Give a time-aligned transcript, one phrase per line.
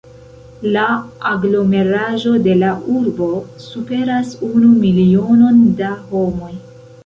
[0.75, 0.85] La
[1.31, 3.29] aglomeraĵo de la urbo
[3.69, 6.53] superas unu milionon da homoj.